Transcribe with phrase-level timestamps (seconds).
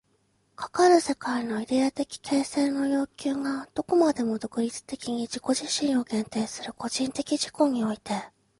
[0.55, 8.13] かかる世界のイデヤ的形成の要求がどこまでも独立的に自己自身を限定する個人的自己において、